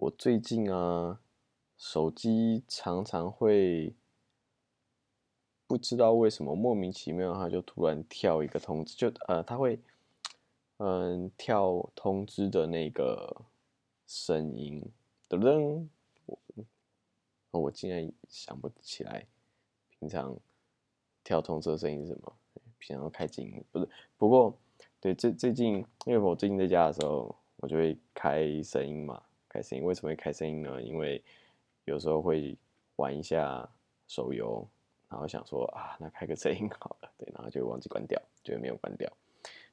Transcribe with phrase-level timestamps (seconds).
[0.00, 1.20] 我最近啊，
[1.76, 3.94] 手机常常会
[5.66, 9.78] 不知道为什么莫名其妙，它就突然跳一个通知，就呃，它会
[10.78, 13.42] 嗯跳通知的那个
[14.06, 14.82] 声音，
[15.28, 15.86] 噔噔，
[16.24, 16.38] 我
[17.50, 19.26] 我竟然想不起来
[19.98, 20.34] 平常
[21.22, 22.32] 跳通知的声音是什么，
[22.78, 23.86] 平常开静音不是，
[24.16, 24.56] 不过
[24.98, 29.22] 对最最近，因为我最近在家的时候，我就会开声音嘛。
[29.50, 30.80] 开声音为什么会开声音呢？
[30.80, 31.20] 因为
[31.84, 32.56] 有时候会
[32.96, 33.68] 玩一下
[34.06, 34.64] 手游，
[35.08, 39.10] 然后想说啊，那开个声音好了，对，然后就忘记关掉，就没有关掉。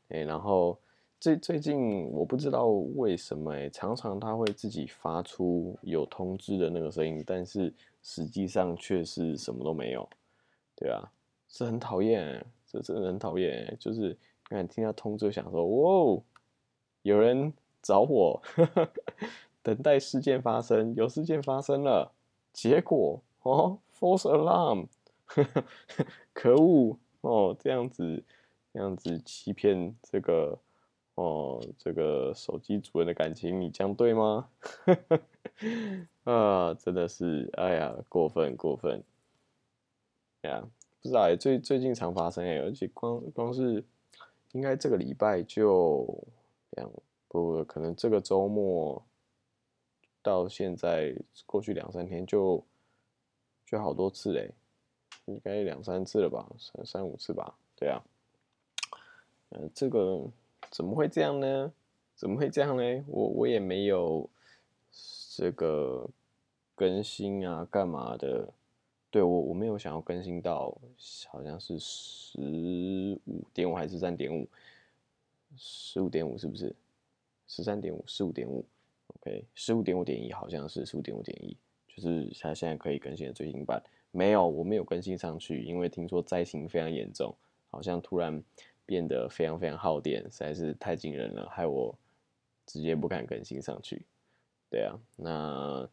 [0.07, 0.79] 哎，然后
[1.19, 7.71] 最最近我不知道为什么，常常它会自己发出有通知的那个声音，但是
[8.01, 10.09] 实际上却是什么都没有，
[10.75, 11.07] 对啊，
[11.47, 16.23] 是很讨厌，这真的很讨厌，就是看听到通知想说，哇，
[17.03, 18.41] 有人找我。
[19.67, 22.13] 等待事件发生，有事件发生了，
[22.53, 24.87] 结果哦，false alarm，
[26.31, 28.23] 可恶哦，这样子，
[28.71, 30.57] 这样子欺骗这个
[31.15, 34.47] 哦，这个手机主人的感情，你这样对吗？
[36.23, 39.03] 啊，真的是，哎呀，过分过分，
[40.43, 40.65] 呀，
[41.01, 43.83] 不知道哎，最最近常发生哎，而且光光是
[44.53, 46.07] 应该这个礼拜就
[46.69, 46.89] 两
[47.27, 49.03] 不，可能这个周末。
[50.27, 52.61] 到现在过去两三天就
[53.65, 54.51] 就好多次嘞，
[55.23, 58.03] 应该两三次了吧，三三五次吧，对啊，
[59.51, 60.21] 嗯，这个
[60.69, 61.71] 怎么会这样呢？
[62.13, 63.05] 怎么会这样呢？
[63.07, 64.29] 我我也没有
[65.37, 66.09] 这个
[66.75, 68.53] 更新啊，干嘛的？
[69.09, 70.77] 对我我没有想要更新到
[71.29, 74.45] 好像是十五点五还是三点五，
[75.55, 76.75] 十五点五是不是？
[77.47, 78.65] 十三点五，十五点五。
[79.15, 81.55] OK，十五点五点一好像是十五点五点一，
[81.87, 83.81] 就是它现在可以更新的最新版。
[84.11, 87.33] 没有，我没有更新上去，因为听说灾情非常严重，
[87.69, 88.43] 好像突然
[88.85, 91.97] 变得非常非常耗电，实在是太惊人了，害我
[92.65, 94.01] 直接不敢更新上去。
[94.69, 95.89] 对啊，那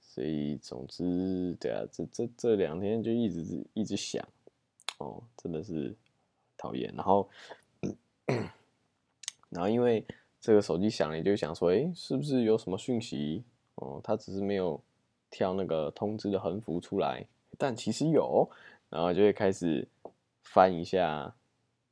[0.00, 4.26] 所以总之，对啊，这这这两天就一直一直想，
[4.98, 5.94] 哦，真的是
[6.56, 6.92] 讨厌。
[6.94, 7.28] 然后，
[9.48, 10.04] 然后因为。
[10.48, 13.44] 这个手机响了，你就想说，哎，是不是有什么讯息？
[13.74, 14.80] 哦，它只是没有
[15.28, 17.22] 跳那个通知的横幅出来，
[17.58, 18.48] 但其实有，
[18.88, 19.86] 然后就会开始
[20.40, 21.34] 翻一下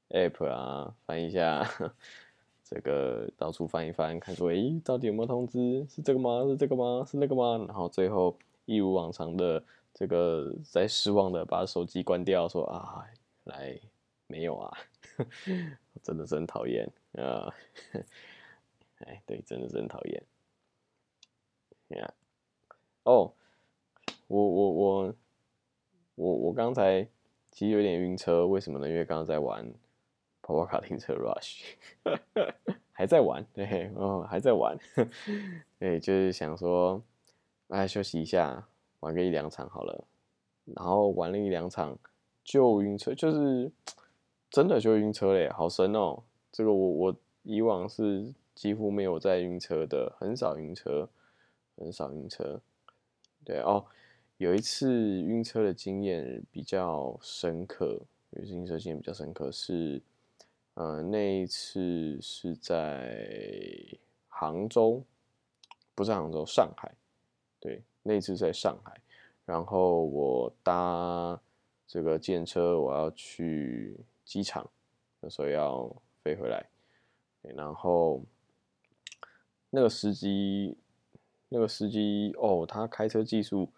[0.08, 1.68] app 啊，翻一下
[2.64, 5.86] 这个到处翻一翻，看说，哎，到底有没有通知？
[5.90, 6.42] 是这个吗？
[6.48, 7.04] 是这个吗？
[7.06, 7.62] 是那个吗？
[7.68, 8.34] 然后最后
[8.64, 9.62] 一如往常的
[9.92, 13.04] 这个在失望的把手机关掉，说啊，
[13.44, 13.78] 来
[14.26, 14.78] 没有啊，
[16.02, 17.52] 真的是很讨厌啊。
[19.04, 20.22] 哎，对，真的是很讨厌。
[21.88, 22.14] 呀，
[23.04, 23.32] 哦，
[24.26, 25.14] 我我我
[26.16, 27.06] 我我刚才
[27.52, 28.88] 其实有点晕车，为什么呢？
[28.88, 29.72] 因为刚刚在玩
[30.42, 31.74] 跑跑卡丁车 Rush，
[32.90, 34.76] 还在玩，对，哦，还在玩，
[35.78, 37.00] 对，就是想说，
[37.68, 38.66] 来休息一下，
[39.00, 40.06] 玩个一两场好了。
[40.64, 41.96] 然后玩了一两场
[42.42, 43.70] 就晕车，就是
[44.50, 46.24] 真的就晕车嘞，好神哦！
[46.50, 48.34] 这个我我以往是。
[48.56, 51.10] 几乎没有在晕车的，很少晕车，
[51.76, 52.58] 很少晕车。
[53.44, 53.84] 对哦，
[54.38, 54.90] 有一次
[55.20, 58.00] 晕车的经验比较深刻，
[58.30, 60.00] 有一次晕车经验比较深刻是，
[60.72, 63.86] 呃，那一次是在
[64.26, 65.04] 杭州，
[65.94, 66.90] 不是杭州，上海。
[67.60, 68.98] 对，那一次在上海，
[69.44, 71.38] 然后我搭
[71.86, 73.94] 这个电车，我要去
[74.24, 74.66] 机场，
[75.20, 75.94] 那时候要
[76.24, 76.66] 飞回来，
[77.42, 78.22] 然后。
[79.70, 80.76] 那个司机，
[81.48, 83.68] 那个司机哦，他开车技术，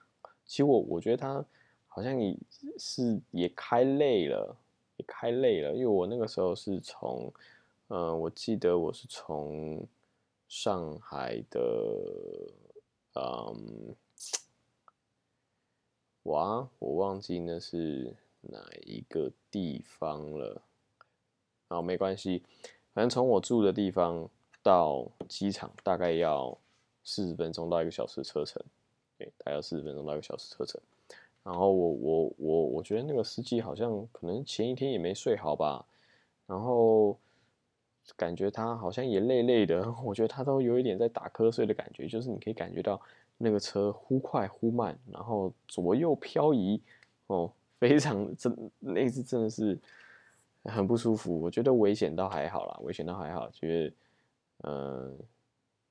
[0.45, 1.45] 其实我我觉得他
[1.87, 2.37] 好像也
[2.79, 4.57] 是也开累了，
[4.97, 7.33] 也开累了，因为我那个时候是从，
[7.89, 9.85] 嗯，我记得我是从
[10.47, 11.61] 上海的，
[13.15, 13.97] 嗯，
[16.25, 20.63] 哇，我忘记那是哪一个地方了，
[21.67, 22.43] 好，没关系，
[22.93, 24.29] 反正从我住的地方。
[24.69, 26.55] 到机场大概要
[27.03, 28.63] 四十分钟到一个小时车程，
[29.17, 30.79] 对，大概四十分钟到一个小时车程。
[31.43, 35.83] 然后我我我我觉得那个司机好像可能前一天也没睡好吧，
[36.47, 37.17] 然后
[38.15, 43.01] 感觉他好像也累累的，我觉得他都有一点在打瞌睡的感觉，就是你可以感觉到
[43.39, 46.79] 那个车忽快忽慢，然后左右漂移，
[47.29, 49.79] 哦，非常真那次真的是
[50.65, 51.41] 很不舒服。
[51.41, 53.95] 我觉得危险倒还好啦，危险倒还好，觉得。
[54.65, 55.19] 嗯，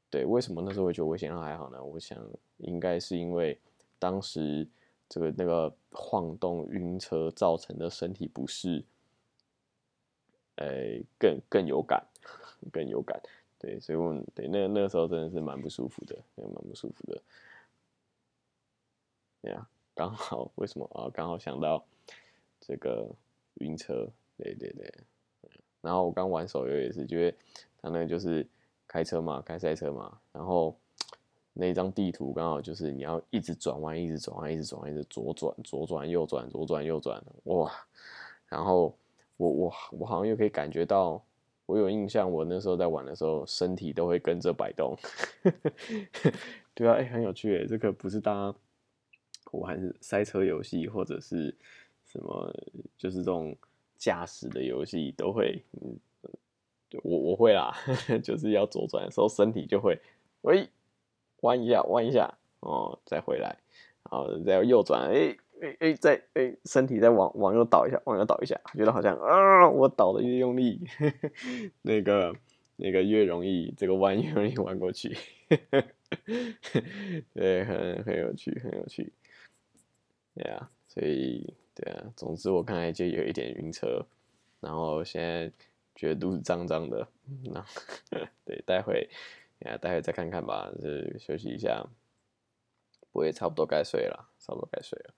[0.09, 1.83] 对，为什么那时候会觉得危险还好呢？
[1.83, 2.17] 我想
[2.57, 3.57] 应该是因为
[3.97, 4.67] 当时
[5.07, 8.83] 这个那个晃动晕车造成的身体不适，
[10.55, 12.05] 呃，更更有感，
[12.71, 13.21] 更有感。
[13.59, 17.21] 对，所以我对那那个时候真的是蛮不舒服的，蛮不舒服的。
[19.41, 21.09] 对呀，刚好为什么啊？
[21.13, 21.83] 刚好想到
[22.59, 23.09] 这个
[23.55, 24.93] 晕车，对对对。
[25.81, 27.37] 然后我刚玩手游也是，觉得
[27.81, 28.45] 他那个就是
[28.87, 30.75] 开车嘛，开赛车嘛，然后
[31.53, 37.71] 那张地图刚好就是你要一直转弯，一直转弯，一直转弯，一直左转，左转，右转，左转，右转，哇！
[38.47, 38.97] 然后
[39.35, 41.23] 我我我好像又可以感觉到。
[41.67, 44.97] 我有印象，我那时候在玩的时候，身体都会跟着摆动。
[46.73, 48.55] 对啊，哎，很有趣哎，这个不是当
[49.51, 51.53] 玩赛车游戏或者是
[52.05, 52.49] 什么，
[52.97, 53.53] 就是这种
[53.97, 55.93] 驾驶的游戏都会，嗯，
[57.03, 57.73] 我我会啦，
[58.23, 59.99] 就是要左转的时候，身体就会，
[60.41, 60.69] 喂，
[61.41, 63.57] 弯一下，弯一下，哦，再回来，
[64.09, 65.37] 然后再右转，哎。
[65.59, 70.79] 哎哎，再哎，身体再往往右倒一下，往右倒一下，觉得好像啊，我倒的越用力，
[71.81, 72.31] 那个
[72.75, 75.17] 那个越容易，这个弯越容易弯过去，
[77.33, 79.11] 对，很很有趣，很有趣，
[80.35, 84.05] 对啊，所以对啊，总之我刚才就有一点晕车，
[84.59, 85.51] 然后现在
[85.97, 87.07] 觉得肚子胀胀的，
[87.43, 87.65] 那
[88.45, 89.09] 对，待会
[89.65, 91.83] 啊，待会再看看吧，就休息一下，
[93.11, 95.13] 我也差不多该睡了，差不多该睡了。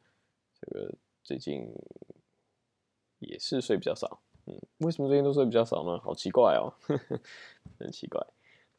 [0.54, 1.70] 这个最近
[3.20, 6.00] 也是睡比较少，嗯，为什么最近都睡比较少呢？
[6.00, 6.72] 好奇怪哦，
[7.78, 8.25] 很奇怪。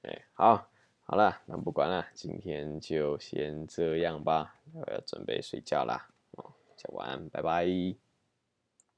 [0.03, 0.71] 哎，好，
[1.05, 6.09] 好了，那不管了，今天就先这样吧，我要准备睡觉啦。
[6.33, 8.10] 哦，讲晚安，拜拜。